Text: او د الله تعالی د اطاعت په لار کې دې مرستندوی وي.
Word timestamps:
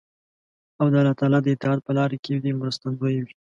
او 0.79 0.85
د 0.91 0.95
الله 0.99 1.13
تعالی 1.19 1.39
د 1.43 1.47
اطاعت 1.55 1.79
په 1.83 1.91
لار 1.97 2.11
کې 2.23 2.33
دې 2.43 2.51
مرستندوی 2.61 3.15
وي. 3.23 3.33